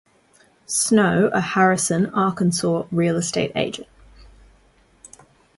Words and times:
Snow, 0.65 1.29
a 1.31 1.39
Harrison, 1.39 2.07
Arkansas 2.07 2.85
real 2.89 3.17
estate 3.17 3.51
agent. 3.55 3.85